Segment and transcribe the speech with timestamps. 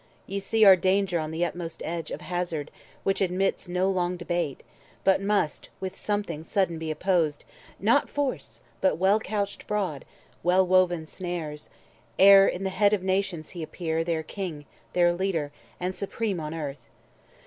[0.25, 2.71] Ye see our danger on the utmost edge Of hazard,
[3.03, 4.63] which admits no long debate,
[5.03, 7.45] But must with something sudden be opposed
[7.79, 10.05] (Not force, but well couched fraud,
[10.41, 11.69] well woven snares),
[12.17, 16.55] Ere in the head of nations he appear, Their king, their leader, and supreme on
[16.55, 16.87] Earth.